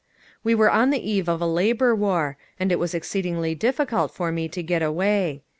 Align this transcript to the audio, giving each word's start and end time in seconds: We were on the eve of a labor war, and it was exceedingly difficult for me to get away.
We 0.43 0.55
were 0.55 0.71
on 0.71 0.89
the 0.89 0.97
eve 1.07 1.29
of 1.29 1.41
a 1.41 1.45
labor 1.45 1.93
war, 1.95 2.35
and 2.59 2.71
it 2.71 2.79
was 2.79 2.95
exceedingly 2.95 3.53
difficult 3.53 4.09
for 4.09 4.31
me 4.31 4.47
to 4.47 4.63
get 4.63 4.81
away. 4.81 5.43